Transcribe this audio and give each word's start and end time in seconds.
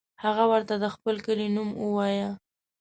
هغه 0.23 0.43
ورته 0.51 0.73
د 0.77 0.85
خپل 0.95 1.15
کلي 1.25 1.47
نوم 1.55 1.69
ووایه. 1.83 2.29